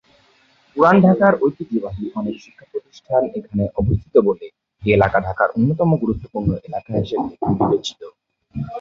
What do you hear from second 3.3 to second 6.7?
এখানে অবস্থিত বলে এ এলাকা ঢাকার অন্যতম গুরুত্বপূর্ণ